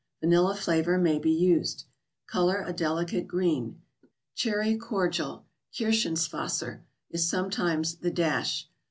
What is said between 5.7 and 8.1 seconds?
Kirschenwasser," is sometimes" the